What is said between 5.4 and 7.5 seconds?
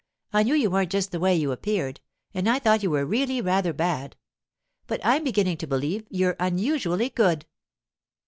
to believe you're unusually good.